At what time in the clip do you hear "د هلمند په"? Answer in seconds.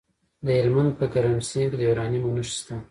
0.45-1.05